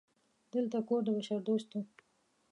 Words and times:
دلته 0.51 0.77
کور 0.87 1.01
د 1.05 1.07
بشردوستو 1.17 1.79